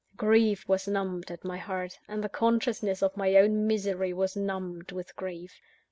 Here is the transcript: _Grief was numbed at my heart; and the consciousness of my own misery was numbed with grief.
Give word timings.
_Grief 0.17 0.67
was 0.67 0.87
numbed 0.87 1.29
at 1.29 1.43
my 1.45 1.57
heart; 1.59 1.99
and 2.07 2.23
the 2.23 2.27
consciousness 2.27 3.03
of 3.03 3.15
my 3.15 3.35
own 3.35 3.67
misery 3.67 4.13
was 4.13 4.35
numbed 4.35 4.91
with 4.91 5.15
grief. 5.15 5.61